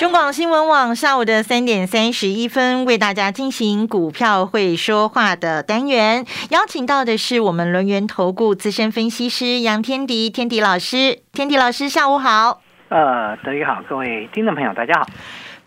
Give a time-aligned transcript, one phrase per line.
[0.00, 12.62] 中广新闻网下午的三点三十一分，为大家进行股票会说话的单元，邀请到的是我们轮源投顾资深分析师杨天迪，天迪老师，天迪老师下午好。
[12.88, 15.06] 呃，德宇好，各位听众朋友大家好。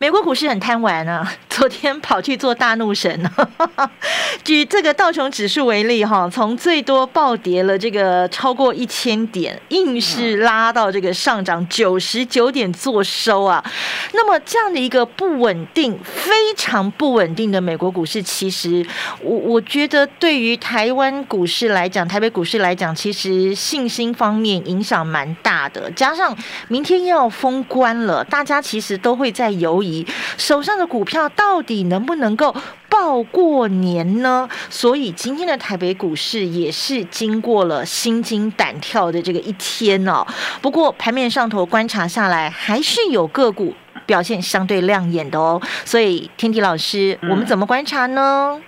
[0.03, 3.31] 美国股市很贪玩啊， 昨天跑去做大怒神。
[4.43, 13.63] 举这个道琼指数为例，哈，从最多暴跌了这个超过一千点，硬是拉到这个上涨九十九点做收啊。
[14.11, 18.85] 那么这样的一个不稳定、非常不稳定的美国股市，其实
[19.21, 25.89] 我我觉得对于台湾股市来讲，台北股市来讲，其实信心方面影响蛮大的。
[25.91, 26.37] 加上
[26.67, 29.92] 明天要封关了，大家其实都会在犹疑。
[30.37, 32.55] 手上的股票到底能不能够
[32.89, 34.47] 报过年呢？
[34.69, 40.25] 所以今天的台北股市也是经过了心惊胆跳的这个一天哦。
[40.61, 45.61] 不过盘面上头观察下来，还是有个股表现相对亮眼的哦。
[45.85, 48.61] 所以天地老师，我们怎么观察呢？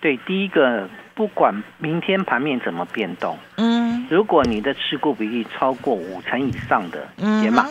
[0.00, 7.06] 对，第一个，不管明天盘面怎么变动，嗯，如果你的持股比例超过五成以上的，
[7.42, 7.66] 解码。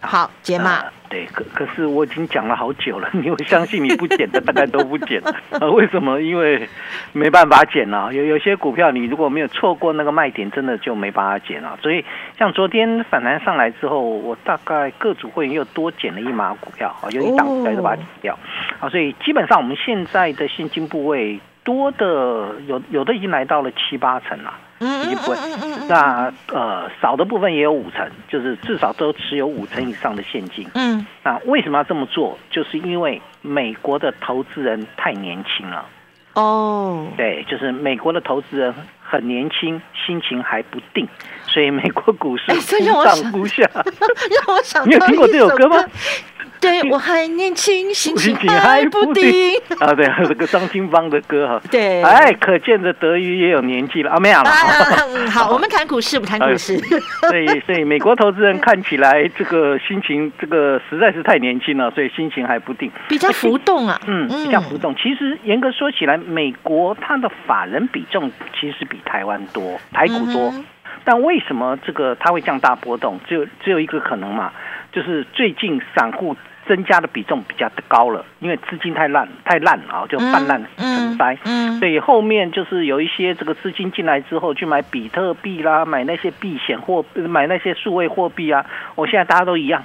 [0.00, 0.84] 好，解码。
[1.14, 5.70] 对，可可是我已经讲了好久了， 你会相信你不减的，大概都不减呃？
[5.70, 6.20] 为什么？
[6.20, 6.68] 因为
[7.12, 8.12] 没办法减啊。
[8.12, 11.78] 有有些股票，你如果没有错过那个卖点，真的就没办法减了。
[11.80, 12.04] 所以，
[12.36, 18.36] 像昨天反弹上来之后，我大概各组会员又多减了一码股票，啊，有一档股票就把它减掉。
[18.80, 24.52] 啊，所以基本上我们现在的现金部位多的有有的已经来到了七八成了。
[24.80, 25.36] 已经不会，
[25.88, 30.68] 那呃少的部分也有五成，就是至少都持有五成以上的现金。
[30.74, 32.38] 嗯，那为什么要这么做？
[32.50, 35.86] 就是因为美国的投资人太年轻了。
[36.34, 41.06] 哦，对，就是美国的投资人很年轻，心情还不定，
[41.46, 43.62] 所以美国股市忽上忽下。
[43.72, 45.76] 让我想， 你有听过这首歌吗？
[46.64, 49.94] 对我还年轻，心情还不定啊！
[49.94, 51.60] 对， 这个张清芳的歌哈。
[51.70, 54.50] 对，哎，可见的德语也有年纪了啊，没有了。
[55.30, 56.78] 好， 我们谈股市，不谈股市。
[57.28, 64.00] 所以，所以美国投资人看起来这个心情，这个实在是太年轻了，所以心情还不定，比较浮动啊。
[64.06, 64.94] 嗯，比较浮动。
[64.96, 70.52] 其实严格说起来，美国它的法人比重其实比台湾多，台股多。
[71.04, 73.20] 但为什么这个它会降大波动？
[73.28, 74.50] 只有只有一个可能嘛，
[74.90, 76.34] 就是最近散户。
[76.66, 81.36] 增加的比重比较高了，因为资金太烂太烂啊，就泛滥成灾。
[81.44, 88.64] 嗯，所以后面就是有一些这个资金进来之后，去买比特币啦，买那些避险货，买那些数位货币啊。
[88.94, 89.82] 我现在大家都一样，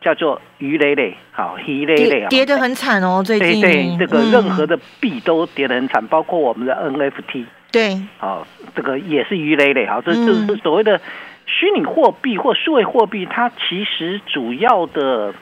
[0.00, 7.44] 叫做鱼雷雷，好鱼雷雷啊，跌得很惨哦，最近对这个任何的币都跌得很惨，包括我们的 NFT。
[7.70, 11.00] 对，好，这个也是鱼雷雷，好，这这是所谓的
[11.46, 15.32] 虚拟货币或数位货币，它其实主要的。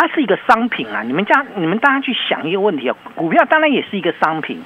[0.00, 1.02] 它是一个商品啊！
[1.02, 4.64] 你们家、你们大家去想一个问题啊，股票当然也是一个商品，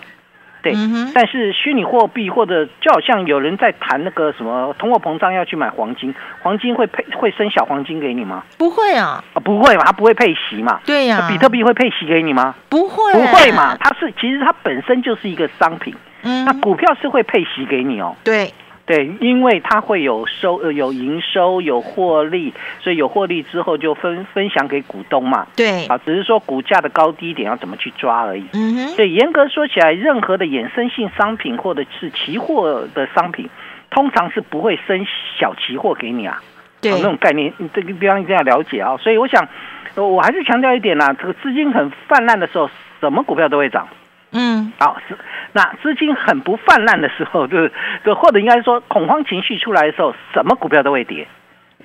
[0.63, 0.73] 对。
[1.13, 8.45] 但是虚拟货币或者就好像有人在谈那个什么通货膨胀要去买黄金，黄金会配会生小黄金给你吗？
[8.57, 10.79] 不会啊，啊不会嘛，它不会配息嘛。
[10.87, 11.27] 对呀。
[11.29, 12.55] 比特币会配息给你吗？
[12.69, 13.77] 不会，不会嘛。
[13.81, 18.15] 它是其实它本身就是一个商品，嗯，那股票是会配息给你哦。
[18.23, 18.55] 对。
[18.87, 25.47] 对，因为它会有收呃有营收有获利，所以有获利之后就分分享给股东嘛。
[25.57, 28.45] 对，啊，只是说股价的高低点要怎么去抓而已。
[28.53, 28.89] 嗯哼。
[28.89, 33.49] 所以严格说起来，任何的衍生性商品或者是期货的商品，
[33.91, 35.07] 通常是不会生
[35.39, 36.43] 小期货给你啊。
[36.83, 38.95] 对，那种概念，这个地方一定要了解啊。
[38.99, 39.49] 所以我想，
[39.97, 42.69] 我还是强调一点啦，这个资金很泛滥的时候，
[43.01, 43.89] 什么股票都会涨。
[44.35, 45.17] 嗯，好是。
[45.53, 47.73] 那资金很不泛滥的时候，就是，
[48.05, 51.27] 就或者应该说恐慌情绪出来的时候，什么股票都会跌。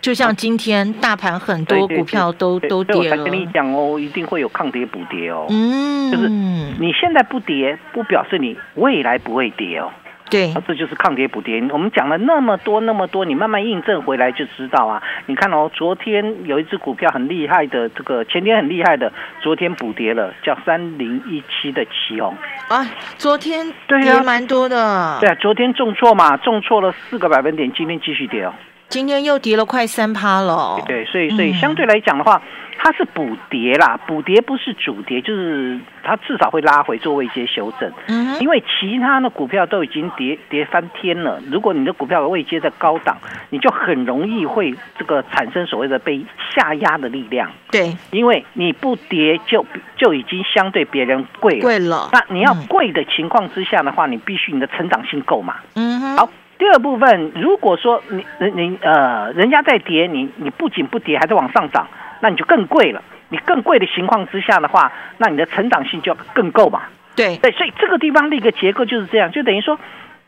[0.01, 3.17] 就像今天大盘很多股票都都跌了。
[3.17, 5.45] 我跟你讲哦，一定会有抗跌补跌哦。
[5.49, 9.91] 嗯，就是你现在不跌，不表示你未来不会跌哦。
[10.29, 11.61] 对，这就是抗跌补跌。
[11.71, 15.01] 我们讲了那么多那么多，你慢慢印证回来就知道啊。
[15.25, 19.11] 你看哦，昨天有一只股票很厉害的，这个前天很厉害的，
[19.41, 22.35] 昨天补跌了，叫三零一七的旗红
[22.67, 22.85] 啊。
[23.17, 25.17] 昨天跌蛮多的。
[25.19, 28.53] 对啊，昨天重挫嘛，重挫了四个百分点，今天继续跌哦。
[28.89, 30.81] 今天又跌了快三趴了。
[30.85, 32.41] 对，所以所以相对来讲的话，
[32.77, 37.91] 它是补跌啦，补跌不是主跌，就是它至少会拉回做位阶修正。
[38.07, 43.17] 嗯，因为其他的股票都已经跌跌翻天了，如果你的股票的位阶在高档，
[43.49, 46.25] 你就很容易会这个产生所谓的被
[46.55, 49.65] 下压的力量，对，因为你不跌就
[49.97, 51.61] 就已经相对别人贵了。
[51.61, 55.57] 贵了，那你要嗯贵的情况之下的话，你必须你的成长性够嘛。
[55.75, 61.87] 嗯哼，好，第二部分，如果说你人你呃人家在跌，你你不仅不跌，还在往上涨，
[62.19, 63.01] 那你就更贵了。
[63.29, 66.81] 你更贵的情况之下的话，那你的成长性就要更够嘛。
[67.15, 69.79] 对，对，所以这个地方的一个结构就是这样，就等于说，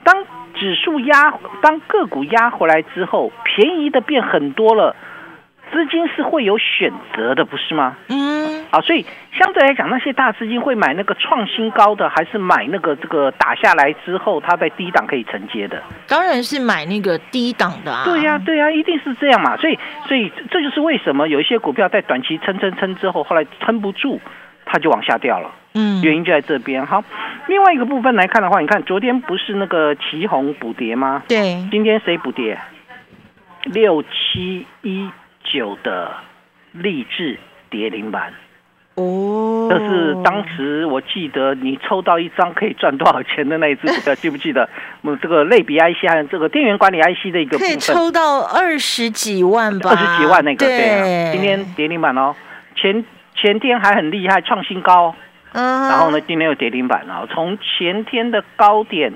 [0.04, 0.24] 当
[0.54, 4.96] 指数压，当个股压回来之后，便宜的变很多了，
[5.72, 7.98] 资金是会有选择的，不是吗？
[8.10, 9.06] 嗯，好，所以
[9.38, 15.84] 相对来讲，那些大资金会买那个创新高的，还是买那个这个打下来之后，它在低档可以承接的？
[16.08, 19.58] 当然是买那个低档的啊，对呀、对呀、一定是这样嘛。
[19.58, 19.78] 所以，
[20.08, 24.22] 所以这就是为什么有一些股票在短期撑撑撑之后，后来撑不住，
[24.66, 25.52] 它就往下掉了。
[25.74, 26.86] 嗯，原因就在这边。
[26.86, 27.04] 好，
[27.48, 31.24] 另外一个部分来看的话，你看昨天不是那个旗红补跌吗？
[31.28, 32.58] 对，今天谁补跌？
[33.66, 35.10] 六七一
[35.44, 36.12] 九的
[36.72, 37.38] 励志
[37.70, 38.34] 跌停板，
[39.02, 44.70] 哦，这是当时我记得你抽到一张可以赚多少钱的那一只股票，记不记得？
[45.02, 51.30] 我们这个类比 IC 还有这个电源管理 IC 的一个部可以分，抽到二十几万吧，二十几万那个，对。
[51.30, 52.36] 啊，今天跌停板哦，
[52.76, 53.04] 前
[53.36, 55.08] 前天还很厉害，创新高。
[55.08, 55.16] 哦。
[55.54, 57.06] 嗯哼，然后呢，今天又跌停板。
[57.08, 59.12] 了，从前天的高点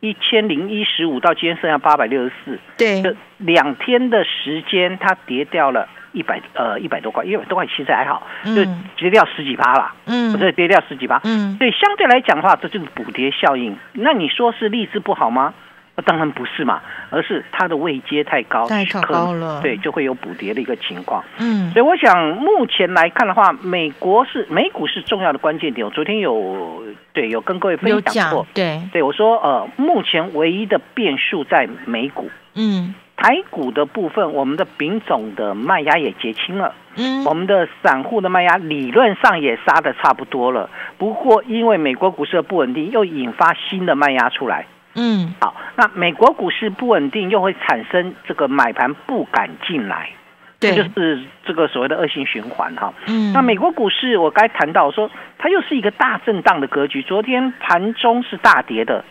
[0.00, 11.20] 一千零一十五到今天剩下八百六十四，对，这两天的时间它跌掉了一百呃一百多块，一百多块其实还好，就嗯跌掉十几趴啦，嗯不是跌掉十几趴。
[11.24, 13.76] 嗯，对，相对来讲的话，这就是补跌效应。
[13.92, 15.52] 那你说是励志不好吗？
[15.98, 21.24] 那当然不是嘛，而是它的位阶太高，太高了对，就会有补跌的一个情况。
[21.38, 25.86] 嗯所以我想，目前来看的话，美国是美股是重要的关键点。
[25.86, 26.82] 我昨天有
[27.14, 40.68] 对有跟各位分有享过，，对，对我说，呃，目前唯一的变数在美股，嗯台股的部分，我们的丙种的卖压也结清了，嗯，我们的散户的卖压理论上也杀的差不多了。
[40.98, 44.66] 不过，因为美国股市的不稳定，又引发新的卖压出来。
[44.98, 50.10] 嗯好，那美国股市不稳定，又会产生这个买盘不敢进来，
[50.58, 52.94] 这，就是这个所谓的恶性循环哈。
[53.06, 57.02] 嗯，那美国股市，我该谈到说，它又是一个大震荡的格局。
[57.02, 59.04] 昨天盘中是大跌的，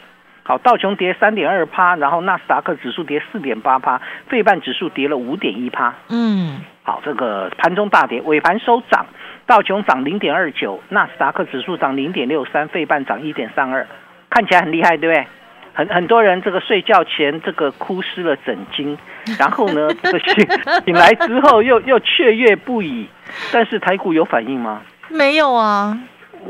[0.48, 4.00] 好，道琼跌三点二趴，然后纳斯达克指数跌四点八趴，
[4.30, 5.96] 费半指数跌了五点一趴。
[6.10, 9.08] 嗯好，这个盘中大跌，尾盘收涨，
[9.48, 13.88] 道琼涨零点二九，纳斯达克指数涨零点六三，费半涨一点三二，
[14.30, 15.28] 看起来很厉害，对不对？
[15.74, 18.96] 很很多人这个睡觉前这个哭湿了枕巾，
[19.40, 20.48] 然后呢，这个醒
[20.86, 23.10] 醒来之后又又雀跃不已。
[23.52, 24.84] 但是台股有反应吗？
[25.10, 25.98] 没有啊，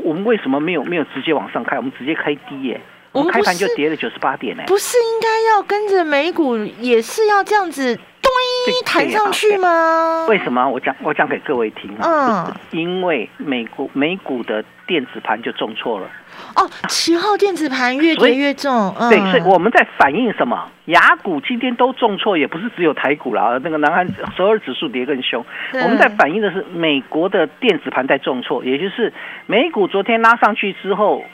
[0.02, 1.78] 我们为什么没有没有直接往上开？
[1.78, 2.80] 我们直接开低耶，
[3.16, 4.62] 我们开盘就跌了九十八点呢。
[4.66, 8.30] 不是应该要跟着美股，也是要这样子咚
[8.68, 10.26] 一弹上去吗？
[10.28, 10.68] 为什么？
[10.68, 16.06] 我讲我讲给各位听啊，嗯因为美股美股的电子盘就重挫了。
[16.54, 20.68] 哦，七号电子盘越跌越重，嗯，对，所以我们在反映什么？
[20.86, 25.44] 雅股今天都重挫，也不是只有台股啦，那个南韩首尔指数跌更凶。
[25.72, 29.12] 我们在反映的是美国的电子盘在重挫，也就是
[29.46, 31.24] 美股昨天拉上去之后，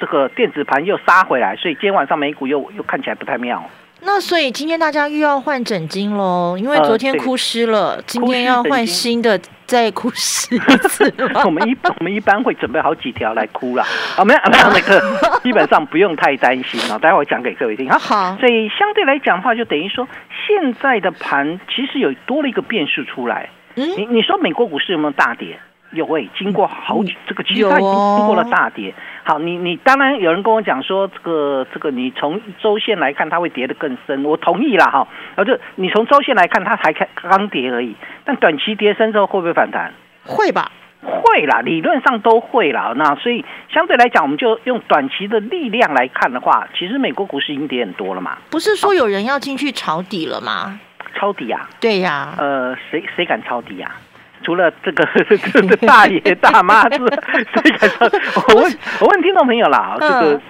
[0.00, 3.62] 这个电子盘又杀回来，所以今天晚上美股又又看起来不太妙。
[4.00, 9.36] 那所以今天大家又要换枕巾喽，因为昨天哭湿了，今天要换新的，
[9.66, 11.12] 再哭湿一次
[11.44, 13.84] 我们一我们一般会准备好几条来哭啦。
[14.16, 15.02] 啊，没有没有那个，
[15.42, 16.96] 基本上不用太担心啊。
[16.96, 17.98] 待会儿讲给各位听啊。
[17.98, 20.06] 好，所以相对来讲的话，就等于说
[20.46, 23.48] 现在的盘其实有多了一个变数出来。
[23.74, 25.58] 嗯你你说美国股市有没有大跌？
[25.92, 28.92] 有诶、经过好久，这个其实它已经经过了哦大跌。
[29.24, 35.06] 好，你你当然有人跟我讲说，这个这个你从周线来看，它会跌得更深，我同意啦哈。
[35.34, 39.92] 然后就你从周线来看，它才开刚跌而已，但短期跌深之后会不会反弹？
[40.24, 40.70] 会吧？
[41.00, 42.92] 会啦，理论上都会啦。
[42.96, 50.80] 那所以相对来讲，我们就用短期的力量来看的话，其实美国股市已经跌很多了嘛，不是说有人要进去抄底了吗？
[51.14, 51.68] 抄底啊。
[51.80, 53.94] 对呀，呃，谁谁敢抄底啊？
[54.42, 55.06] 除了这个
[55.52, 57.08] 这个 大爷大妈之外，
[57.54, 58.06] 谁敢抄？
[58.48, 60.40] 我问我问听众朋友啦，这个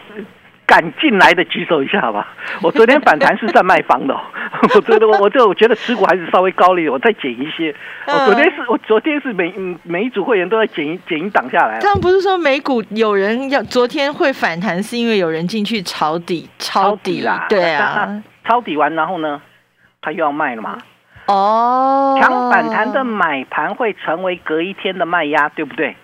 [0.66, 2.28] 敢进来的举手一下好吧？
[2.62, 4.20] 我昨天反弹是在卖方的、哦，
[4.74, 7.74] 我觉得我我这我觉得持股还是稍微高了一点，我再减一些。
[8.06, 11.78] 我昨天是我昨天是每嗯每一组会员都在减一减一档下来。
[11.80, 19.40] 他们不是说美股有人要昨天会反弹，是因为有人进去抄底，抄底啦，对啊， 那抄底完然后呢，
[20.02, 20.76] 他又要卖了嘛？
[21.28, 25.94] 哦，强反弹的买盘会成为隔一天的卖压，对不对？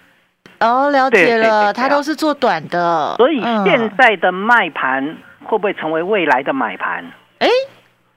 [0.61, 7.05] 哦，了解了，对它都是做短的，所以嗯现在的卖盘会不会成为未来的买盘？
[7.39, 7.49] 哎，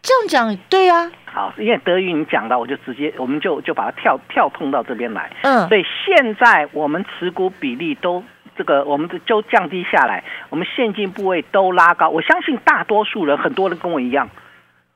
[0.01, 5.31] 这样讲对啊，好，因为德云你讲到，我就直接我们就就把它跳跳碰到这边来。
[5.41, 8.23] 嗯，所以现在我们持股比例都
[8.57, 12.09] 这个，我们就降低下来，我们现金部位都拉高。
[12.09, 14.29] 我相信大多数人，很多人跟我一样，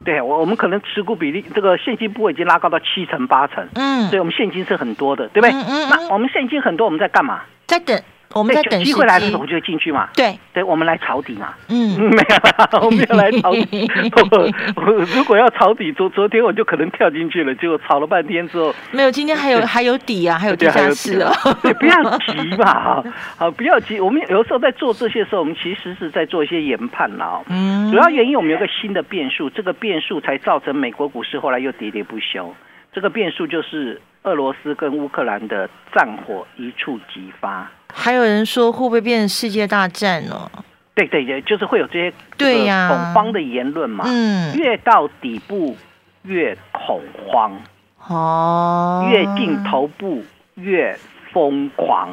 [0.04, 5.52] 对我我们可能持股比例这个现金部位已经拉高到七成八成，嗯所以我们现金是很多的，对不对？
[5.52, 7.42] 嗯嗯嗯那我们现金很多，我们在干嘛？
[7.68, 8.02] 在等，
[8.34, 10.10] 我们在对等机会来的时候我们就会进去嘛。
[10.16, 11.54] 对，对，我们来抄底嘛。
[11.70, 13.92] 嗯， 没有啦，我没有来抄底。
[14.16, 14.42] 我
[14.82, 23.04] 我如果要抄底，昨昨天我就可能跳进去了，结果炒了半天之后，没有，今天还有还有底啊，还有地下室哦， 对，不要急嘛，
[23.38, 24.00] 好，不要急。
[24.00, 27.44] 我们有时候在做这些时候，我们其实是在做一些研判了哦。
[27.50, 32.54] 嗯主要原因我们有个新的变数，这个变数才造成美国股市后来又喋喋不休。
[32.94, 37.70] 这个变数就是俄罗斯跟乌克兰的战火一触即发。
[37.94, 40.50] 还有人说会不会变成世界大战呢？
[40.94, 44.04] 对对对，就是会有这些对呀恐慌的言论嘛。
[44.08, 45.76] 嗯，越到底部
[46.24, 47.62] 越恐慌，
[48.08, 50.24] 哦，越进头部
[50.56, 50.98] 越
[51.32, 52.10] 疯狂。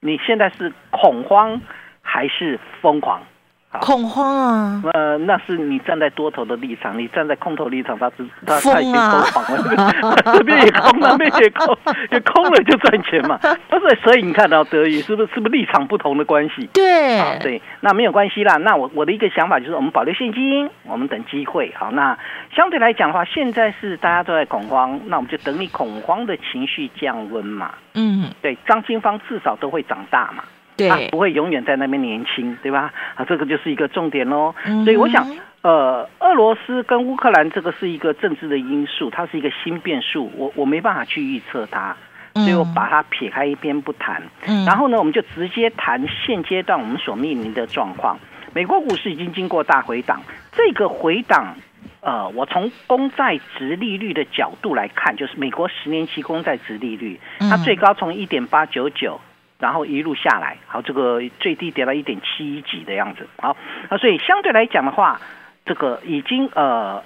[0.00, 1.60] 你现在是恐慌
[2.02, 3.22] 还是疯狂？
[3.70, 11.76] 恐慌啊，呃，那是你站在多头的立场，你站在空头立场，他是他他已经疯狂了， 这边也空，那边也空，
[12.10, 13.38] 也空了就赚钱嘛。
[13.68, 16.66] 不是，所以你看到德语是不是是不是立场不同的关系？
[16.72, 18.56] 对，啊，对，那没有关系啦。
[18.56, 21.70] 那我我的一个想法就是，我们保留现金，我们等机会。
[21.78, 22.18] 好，那
[22.54, 27.72] 相对来讲的话，现在是大家都在恐慌，那我们就等你恐慌的情绪降温嘛。
[27.92, 30.42] 嗯，对，张清芳至少都会长大嘛。
[30.78, 32.90] 对他，不会永远在那边年轻，对吧？
[33.16, 34.54] 啊，这个就是一个重点喽。
[34.64, 35.26] 嗯所以我想，
[35.60, 41.94] 呃，俄罗斯跟乌克兰这个是一个政治的因素，它是一个新变数，我我没办法去预测它，
[42.34, 44.22] 所以我把它撇开一边不谈。
[44.46, 48.16] 嗯然后呢，我们就直接谈现阶段我们所面临的状况。
[48.54, 51.54] 美国股市已经经过大回档，这个回档。
[52.00, 59.20] 呃，我从公债值利率的角度来看，就是美国十年期公债值利率，它嗯最高从一点八九九
[59.58, 63.56] 然后一路下来，好，这个最低跌到一点七一几的样子，好，
[63.90, 65.20] 那所以相对来讲的话，
[65.64, 67.02] 这个已经呃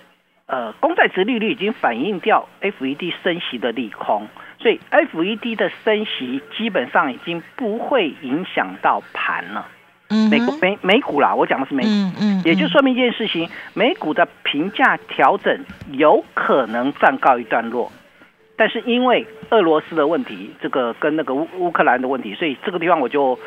[0.47, 4.29] 呃，公债值利率已经反映掉 FED 升息的利空，
[4.59, 9.67] 所以 FED 的升息基本上已经不会影响到盘了。
[10.11, 17.91] 嗯美国美美股啦，我讲的是美股，嗯嗯，也就说明一件事情，美股的评价调整有可能暂告一段落，
[18.57, 23.39] 但是因为俄罗斯的问题，这个跟那个乌乌克兰的问题，所以这个地方我就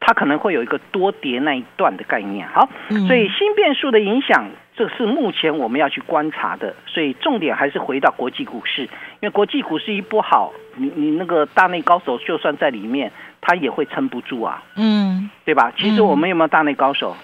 [0.00, 2.46] 它可能会有一个多叠那一段的概念。
[2.48, 6.74] 好，嗯所以新变数的影响，这是目前我们要去观察的。
[6.86, 8.88] 所以重点还是回到国际股市，因
[9.20, 15.72] 为国际股市一不好，你你那个大内高手就算在里面，他也会撑不住啊，嗯对吧？
[15.76, 17.16] 其实嗯我们有没有大内高手？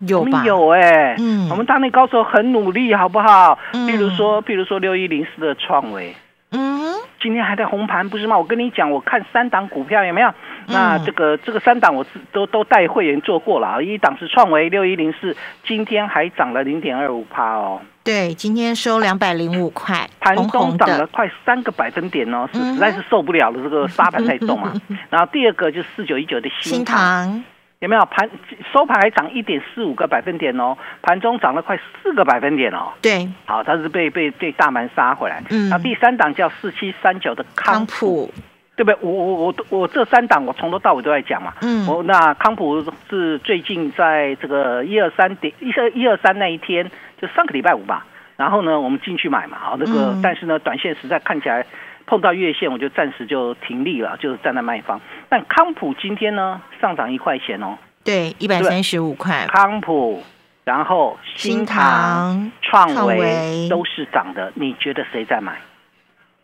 [0.00, 0.30] 有吧？
[0.30, 3.58] 我们有哎、嗯我们大内高手很努力，好不好？
[3.72, 6.14] 嗯比如说，比如说六一零四的创维，
[6.50, 6.85] 嗯哼
[7.20, 8.36] 今天还在红盘，不是吗？
[8.36, 10.28] 我跟你讲，我看三档股票有没有？
[10.28, 10.34] 嗯
[10.68, 24.74] 那这个这个三档我自都都带会员做过了啊，一档是创维六一零四，今天还涨了零点二五趴哦，对，今天收两百零五块，盘中涨了，快三个百分点哦，是实在是受不了了，这个沙盘太重啊。
[25.08, 27.44] 然后第二个就是四九一九的新新塘。
[27.86, 28.28] 没有盘
[28.72, 32.92] 收盘还涨一点四五个百分点哦，盘中涨了快四个百分点哦。
[33.02, 35.42] 对，好，它是被被被大盘杀回来。
[35.50, 38.34] 嗯那第三档叫四七三九的康康普，普，
[38.76, 38.98] 对不对？
[39.00, 41.52] 我我我我这三档我从头到尾都在讲嘛。
[41.62, 46.90] 嗯我那康普是最近在这个一二三点一二一二三那一天，
[47.20, 48.06] 就上个礼拜五吧。
[48.36, 51.64] 然后呢，我们进去买嘛，好，那个、嗯但是呢，短线实在看起来
[52.06, 55.00] 碰到月线，我就暂时就停利了，就是站在卖方。
[55.28, 60.22] 但康普今天呢上涨一块钱哦，对，一百三十五块，康普，
[60.64, 65.58] 然后新新塘、塘，创创维维都是涨的，你觉得谁在买？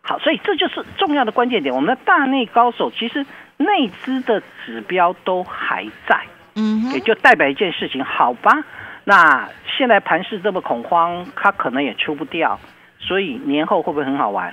[0.03, 1.73] 好，所以这就是重要的关键点。
[1.73, 3.25] 我们的大内高手其实
[3.57, 6.21] 内资的指标都还在，
[6.57, 8.65] 嗯，也就代表一件事情，好吧？
[9.05, 12.59] 那现在盘势这么恐慌，它可能也出不掉，
[12.99, 14.53] 所以年后会不会很好玩？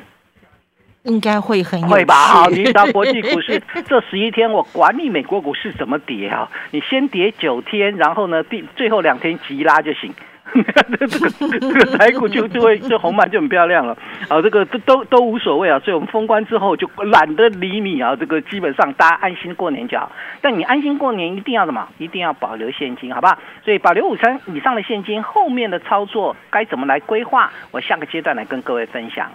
[1.04, 2.14] 应该会很有会吧？
[2.14, 10.14] 趣 好，你知道国际股市这十一天，我管你美国股市怎么跌啊，你先跌九天，然后呢，第最后两天急拉就行。
[10.56, 13.96] 这个这个台股就就会这红盘就很漂亮了
[14.28, 20.12] 啊，这个这都都无所谓啊，所以我们封关之后就懒得理你啊，这个基本上大家安心过年就好。
[20.42, 21.88] 但你安心过年一定要什么？
[22.00, 23.38] 一定要保留现金，好吧？
[23.64, 27.52] 所以保留五成以上的现金，后面的操作该怎么来规划？
[27.70, 29.32] 我下个阶段来跟各位分享。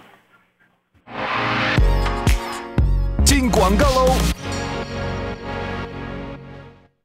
[3.35, 4.15] 进广告喽。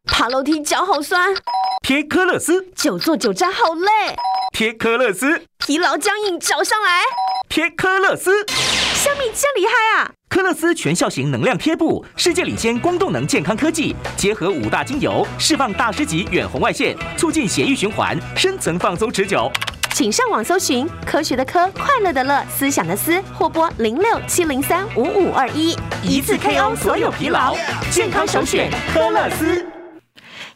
[0.05, 1.35] 爬楼梯脚好酸，
[1.83, 4.15] 贴科勒斯；久坐久站好累，
[4.53, 5.27] 贴科勒斯；
[5.59, 7.01] 疲劳僵硬找上来，
[7.49, 8.47] 贴科勒斯。
[8.47, 10.13] 小米真厉害啊！
[10.29, 19.51] 科勒斯全效型能量贴布，世界领先光动能健康科技，结合五大精油，释放大师级远红外线，促进血液循环，深层放松持久。
[20.01, 27.55] 请上网搜寻科学的科，快乐的乐，思想的思，或拨零六七零三五五二一，一次 KO 所有疲劳，
[27.91, 29.80] 健康首选科乐斯。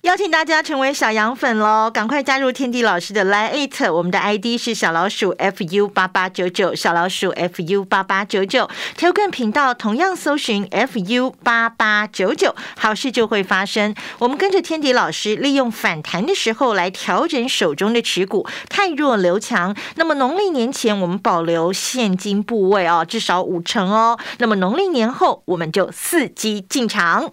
[0.04, 1.90] 邀请大家成为小羊粉喽！
[1.90, 8.68] 赶快加入天地老师的 Line 我们的 ID 是小老鼠 fu 八八九九，小老鼠 fu 八八九九。
[8.98, 13.94] t e l 频道同样搜寻 fu 八八九九，好事就会发生。
[14.18, 19.74] 我们跟着天地老师，利用反弹的时候来调整手中的持股，太弱留强。
[19.94, 24.18] 那么农历年前我们保留现金部位哦，至少五成哦。
[24.36, 27.32] 那么农历年后我们就伺机进场。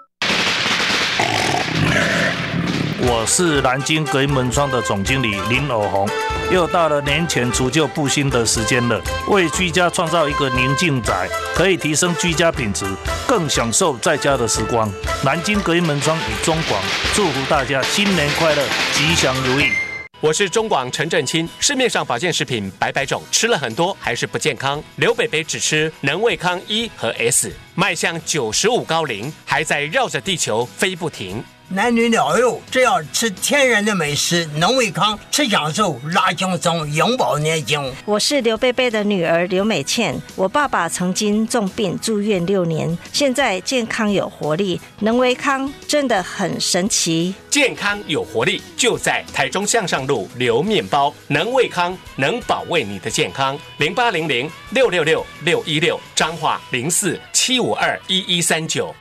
[3.03, 6.07] 我是南京隔音门窗的总经理林偶红，
[6.51, 12.85] 又到了年前除旧布新的时间了，为居家创造一个宁静宅，可以提升居家品质，
[13.27, 14.91] 更享受在家的时光。
[15.23, 16.79] 南京隔音门窗与中广
[17.15, 19.71] 祝福大家新年快乐，吉祥如意。
[20.19, 24.81] 我是中广陈振清，市面上保健食品百百种，吃了很多还是不健康。
[24.97, 31.43] 刘北北只吃能胃康一和 S，迈向九十五高龄，还在绕着地球飞不停。
[31.73, 37.81] 男女老幼，只要吃天然的美食，能胃康，吃享受，拉轻松，永葆年轻。
[38.03, 47.33] 我是刘贝贝的女儿刘美倩，我爸爸曾经重病住院六年，现在健康有活力，能胃康真的很神奇。
[47.49, 53.57] 健康有活力，就在台中向上路刘面包，能胃康能保卫你的健康。
[53.77, 58.93] 零八零零六六六六一六，彰化零四七五二一一三九。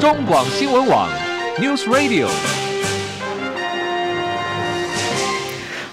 [0.00, 1.10] 中广新闻网
[1.58, 2.26] ，News Radio。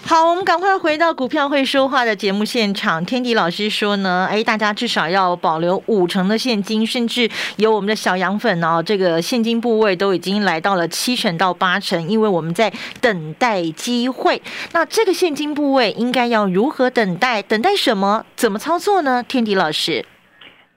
[0.05, 3.03] 好，我们赶快回到股票会说话的节目现场。
[3.03, 14.41] 天迪老师说呢，哎，大家至少要保留五成的现金，甚至有我们的小羊粉哦，这个现金部位都已经来到了七成到八成，因为我们在等待机会。
[14.71, 17.41] 那这个现金部位应该要如何等待？
[17.41, 18.23] 等待什么？
[18.37, 19.21] 怎么操作呢？
[19.27, 20.05] 天迪老师。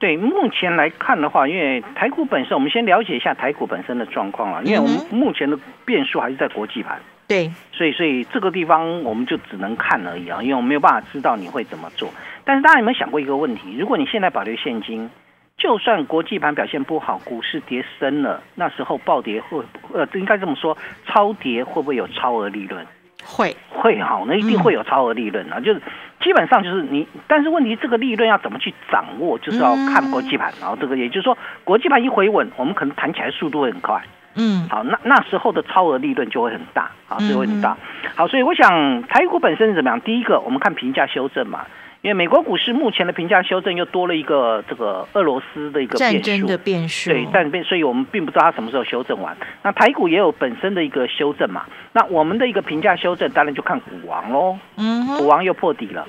[0.00, 4.64] 对，目前来看的话，因为台股本身，我们先了解一下台股本身的状况了。
[4.64, 12.08] 因为我们目前的变数还是在国际盘，对，所以所以这个地方我们就只能看而已啊，因为我没有办法知道你会怎么做。
[12.44, 13.76] 但是大家有没有想过一个问题？
[13.78, 15.10] 如果你现在保留现金，
[15.58, 22.86] 就算国际盘表现不好，股市跌深了，那时候暴跌会呃，应该这么说，超跌会不会有超额利润？
[23.24, 25.60] 会会好，那一定会有超额利润啊！
[25.60, 25.80] 就是
[26.20, 30.52] 基本上就是你，但是问题这个利润要怎么去掌握，就是要看国际盘。
[30.60, 34.02] 然后这个也就是说，国际盘一回稳，我们可能弹起来速度会很快。
[34.34, 37.76] 嗯，好，那那时候的超额利润就会很大，啊，就会很大。
[38.14, 40.00] 好，所以我想台股本身是怎么样？
[40.00, 41.66] 第一个，我们看评价修正嘛。
[42.02, 49.36] 因为美国股市目前的评价修正又多了一个这个俄罗斯的一个战争的变数，对，但变，所以我们并不知道它什么时候修正完。
[49.62, 54.58] 那台股也有本身的一个修正嘛，那我们的一个评价修正，当然就看股王喽。
[54.76, 56.06] 嗯，股王又破底了。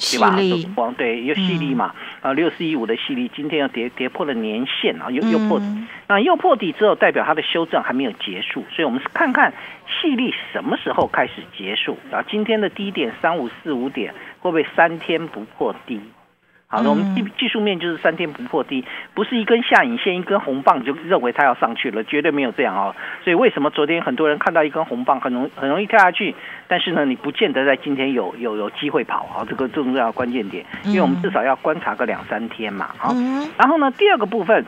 [0.00, 0.36] 对吧？
[0.74, 5.66] 光对，又细粒嘛，啊，六四一五的细粒，今天又跌跌破了年线啊，又又破底。
[6.08, 9.52] 那又破底之后，代表它的修正还没有结束，所以我们是看看
[9.86, 12.24] 细粒什么时候开始结束啊？
[12.28, 16.00] 今天的低点三五四五点，会不会三天不破低？
[16.72, 22.94] 好，那我们技技术面就是三天不破低，不是一根下影线、一根红棒就认为它要上去了，绝对没有这样哦。
[23.24, 26.32] 所以为什么昨天很多人看到一根红棒很容很容易跳下去，
[26.68, 29.44] 但是呢，你不见得在今天有有有机会跑啊？
[29.50, 32.94] 这个重要关键点，因为我们至少要观察个两三天嘛。
[32.96, 33.12] 好，
[33.58, 34.64] 然后呢，第二个部分，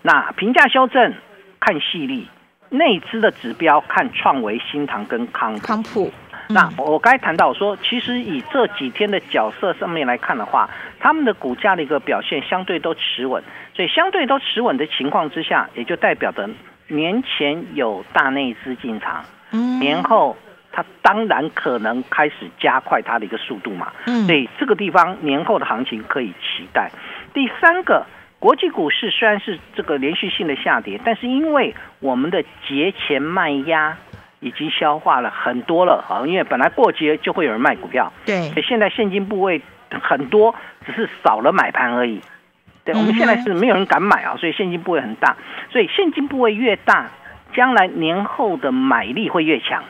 [0.00, 1.12] 那评价修正
[1.60, 2.26] 看细粒，
[2.70, 6.10] 内资的指标看创维、新唐跟康康普。
[6.48, 13.42] 那我刚才谈到说，其实以这几天的角色上面来看的话，他们的股价的一个表现相对都持稳，
[13.74, 16.48] 所以相对都持稳的情况之下，也就代表着
[16.88, 19.24] 年前有大内资进场，
[19.80, 20.36] 年后
[20.70, 23.92] 它当然可能开始加快它的一个速度嘛。
[24.06, 24.24] 嗯。
[24.26, 26.90] 所以这个地方年后的行情可以期待。
[27.34, 28.06] 第三个，
[28.38, 33.96] 国际股市虽然是这个连续性的下跌，但是因为我们的节前卖压
[34.46, 39.60] 已经消化了很多了啊，因为本来过节就会有人卖股票，对所以现在现金部位
[40.00, 40.54] 很多，
[40.86, 42.20] 只是少了买盘而已。
[42.84, 45.36] 对，我们现在是没有人敢买啊，所以现金部位很大，
[45.70, 47.10] 所以现金部位越大，
[47.54, 49.82] 将来年后的买力会越强，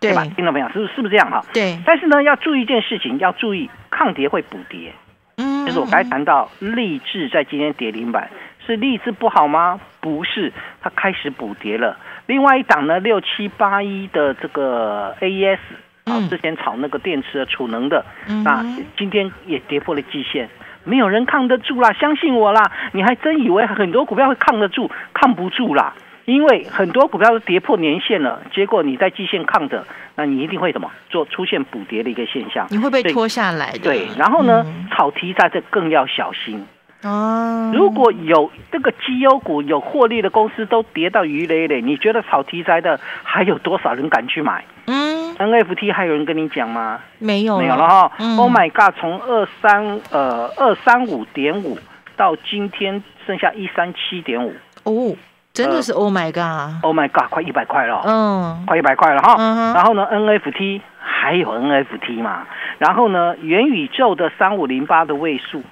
[0.00, 0.24] 对吧？
[0.34, 1.44] 听众朋友，是不是是不是这样哈？
[1.52, 4.92] 对，但是呢，要注意一件事情，要注意抗跌会补跌。
[5.36, 8.30] 嗯就是我刚才谈到励志在今天跌停板，
[8.66, 9.80] 是励志不好吗？
[10.00, 11.96] 不是，它开始补跌了。
[12.26, 15.58] 另外一档呢，六七八一的这个 AES
[16.04, 18.64] 啊，之前炒那个电池的储能的，嗯那
[18.96, 20.48] 今天也跌破了季线。
[20.84, 22.70] 没有人抗得住啦，相信我啦！
[22.92, 24.90] 你还真以为很多股票会抗得住？
[25.14, 25.94] 抗不住啦，
[26.26, 31.24] 因为很多股票都跌破年线了，结果你在季线抗着，那你一定会怎么做？
[31.24, 32.66] 出现补跌的一个现象。
[32.68, 33.78] 你会被拖下来的。
[33.78, 36.66] 对，然后呢，嗯炒题材的更要小心。
[37.04, 47.00] 哦，如果有这个绩优股有获利的公司都跌到鱼雷雷，你觉得炒题材的还有多少人敢去买嗯，？NFT 还有人跟你讲吗？
[47.18, 48.12] 没有没有了哈。
[48.18, 48.94] 嗯 Oh my god！
[48.98, 51.78] 从二三呃二三五点五
[52.16, 55.16] 到今天剩下一三七点五哦，
[55.52, 57.28] 真的是 Oh my God！，Oh my god！
[57.30, 58.02] 快一百块了。
[58.04, 59.36] 嗯，快一百块了哈。
[59.38, 62.46] 嗯然后呢，NFT 还有 NFT 嘛？
[62.78, 65.62] 然后呢，元宇宙的三五零八的位数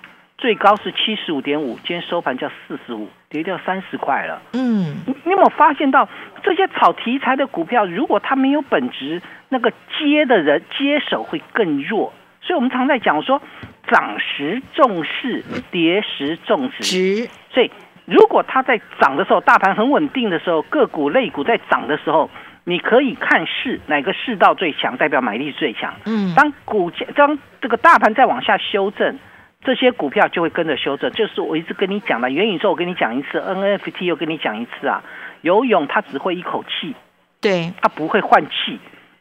[0.43, 4.43] 最高是七十五点五，今天收盘叫四十五，跌掉三十块了。
[4.55, 6.09] 嗯，你你有没有发现到
[6.43, 12.13] 这些炒题材的股票，如果它没有本质，那个接的人接手会更弱。
[12.41, 13.41] 所以我们常在讲说，
[13.87, 16.83] 涨时重视，跌时重值。
[16.83, 17.71] 值所以
[18.05, 22.29] 如果它在涨的时候，大盘很稳定的时候，个股类股在涨的时候，
[22.65, 25.95] 你可以看市哪个市道最强，代表买力最强。
[26.05, 29.17] 嗯，当股价当这个大盘再往下修正，
[29.65, 31.11] 这些股票就会跟着修正。
[31.13, 35.03] 就是我一直跟你讲的，元宇宙我跟你讲一次，NFT 又跟你讲一次啊。
[35.43, 36.95] 游泳它只会一口气，
[37.41, 38.79] 对，它不会换气，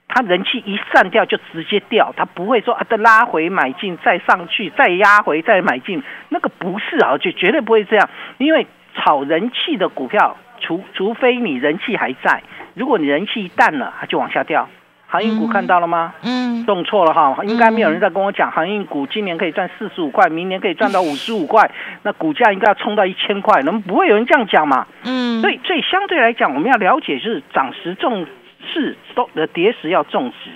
[0.07, 12.43] 它人气一散掉就直接掉，它不会说啊，再拉回买进，再上去，再压回再买进，那个不是啊，就绝对不会这样，因为炒人气的股票，除除非你人气还在，
[12.75, 14.69] 如果你人气一淡了，它就往下掉。
[15.11, 16.13] 航运股看到了吗？
[16.23, 21.69] 嗯，弄错了哈，应该没有人在跟我讲航运股今年可以赚四十五块，明年可以赚到五十五块，
[22.03, 24.87] 那股价应该要冲到一千块，那么不会有人这样讲嘛？
[25.03, 28.25] 嗯，所以，所以相对来讲，我们要了解就是涨时重
[28.73, 30.49] 视，都的跌时要重视。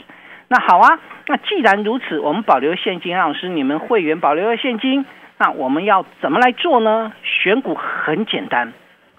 [0.47, 5.05] 那好啊，那既然如此，我们保留现金，老师，你们会员保留了现金，
[5.37, 7.11] 那我们要怎么来做呢？
[7.23, 8.71] 选股很简单，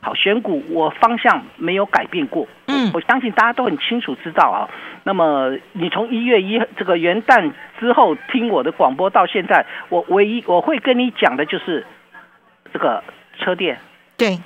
[0.07, 2.93] 好，选股我方向没有改变过，嗯。
[2.95, 4.71] 我相信大家都很清楚知道啊。
[5.03, 11.85] 那么你从一月一这个元旦之后听我的广播到现在，我唯一我会跟你讲的就是
[12.73, 13.03] 这个
[13.41, 13.81] 车店。
[14.17, 14.37] 对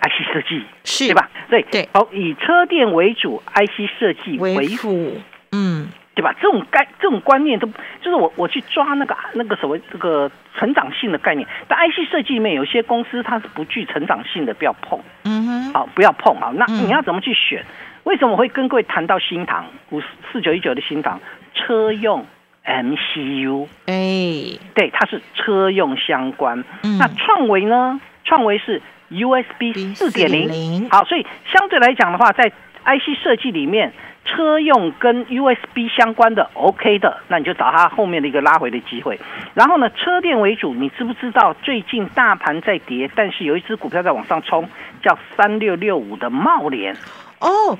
[0.00, 1.08] ，IC 设计是。
[1.08, 1.28] 对吧？
[1.50, 1.62] 对。
[1.70, 1.86] 对。
[1.92, 5.20] 好，以车电为主，IC 设计为辅，
[5.52, 5.88] 嗯，
[6.18, 6.34] 对吧？
[6.42, 7.68] 这种概这种观念都
[8.00, 10.28] 就是我我去抓那个那个所谓这个
[10.58, 16.50] 成长性的概念，但 IC 设计里面有些公司它是不具成长性的，不要碰，嗯哼，好，不要碰啊。
[16.56, 17.64] 那嗯你要怎么去选？
[18.02, 20.02] 为什么我会跟各位谈到新塘五
[20.32, 21.20] 四九一九的新塘
[21.54, 22.26] 车用
[22.64, 23.68] MCU？
[23.86, 26.64] 哎，对，它是车用相关。
[26.82, 28.00] 嗯那创维呢？
[28.24, 30.90] 创维是 USB 四点零。
[30.90, 32.50] 好，所以相对来讲的话，在
[32.84, 33.92] IC 设计里面，
[34.28, 39.18] 车用跟 USB 相关的 OK 的，那你就找它后面的一个拉回的机会。
[39.54, 44.68] 然后呢，车电为主，你知不知道最近大盘在跌，但是有一只股票在往上冲，
[45.02, 46.94] 叫三六六五的茂联，
[47.40, 47.78] 哦，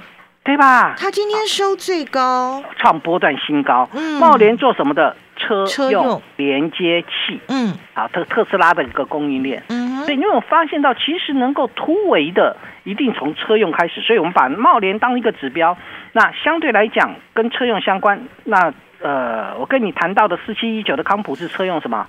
[0.48, 0.94] 对吧？
[0.96, 3.87] 它今天收最高，创波段新高。
[3.92, 5.14] 嗯茂联做什么的？
[5.37, 7.38] 车用连接器。
[7.48, 9.62] 嗯啊，特特斯拉的一个供应链。
[9.68, 14.00] 嗯哼，所以你有没有发现到，其实能够突围的，一定从车用开始。
[14.00, 15.76] 所以我们把茂联当一个指标。
[16.14, 22.06] 那相对来讲，跟车用相关，那呃，我跟你谈到的四七一九的康普是车用什么？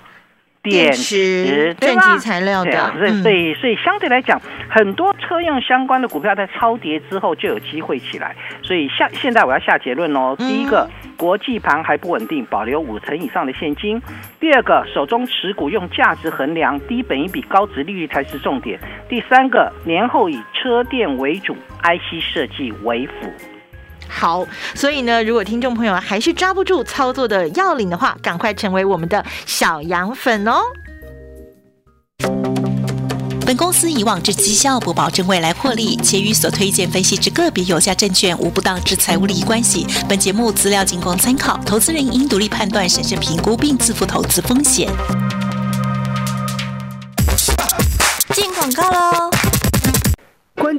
[0.62, 8.36] 电池正极材料的所以嗯所以所以相对来讲，很多车用相关的股票在超跌之后就有机会起来。
[8.62, 10.36] 所以下现在我要下结论哦。
[10.38, 13.98] 嗯第一个，国际盘还不稳定，保留五成以上的现金；
[14.38, 23.32] 第二个，手中持股用价值衡量，低本一比高值利率才是重点；第三个，年后以车电为主，IC 设计为辅。
[24.10, 24.44] 好，
[24.74, 30.60] 所以呢，如果听众朋友还是抓不住操作的要领的话，赶快成为我们的小羊粉哦。
[33.46, 39.84] 本本公司以往之绩效不保证未来获利，且与所推荐分析之个别有价证券无不当之财务利益关系。
[40.08, 44.88] 本节目资料仅供参考，投资人应独立判断、审慎评估并自负投资风险。
[48.32, 49.39] 进广告喽！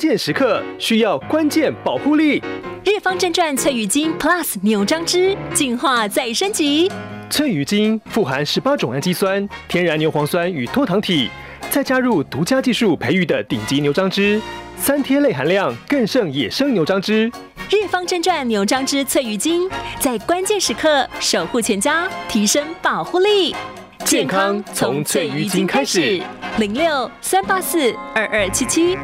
[0.01, 2.41] 关键时刻需要关键保护力。
[2.83, 6.91] 日方正传翠羽精 Plus 牛樟汁进化再升级。
[7.29, 11.29] 翠羽精富含十八种氨基酸、天然牛磺酸与脱糖体，
[11.69, 14.41] 再加入独家技术培育的顶级牛樟汁，
[14.75, 17.31] 三天内含量更胜野生牛樟汁。
[17.69, 23.55] 日方正传牛樟汁翠羽精，在关键时刻守护全家，提升保护力。
[24.03, 26.19] 健康从翠羽精开始。
[26.57, 28.97] 零六三八四二二七七。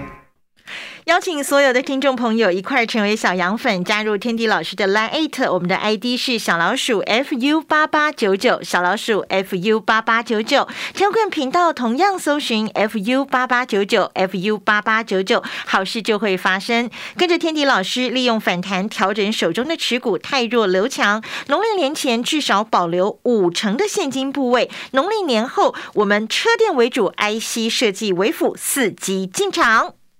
[1.07, 10.67] 邀请所有的听众朋友一块成为小羊粉，加入天地老师的 Line Eight，我们的 ID 是小老鼠 fu 八八九九，小老鼠 fu 八八九九。
[10.93, 16.89] 天棍频道同样搜寻 fu 八八九九，fu 八八九九，好事就会发生。
[17.15, 21.23] 跟着天地老师，利用反弹调整手中的持股，太弱留强。
[21.47, 29.96] 农历年前至少保留五成的现金部位，农历年后我们车电为主，IC 设计为辅，伺机进场。